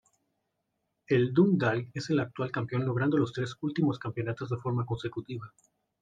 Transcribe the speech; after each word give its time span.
El 1.05 1.31
Dundalk 1.31 1.91
es 1.93 2.09
el 2.09 2.19
actual 2.19 2.51
campeón 2.51 2.87
logrando 2.87 3.17
los 3.19 3.31
tres 3.33 3.55
últimos 3.61 3.99
campeonatos 3.99 4.49
de 4.49 4.57
forma 4.57 4.83
consecutiva. 4.83 5.53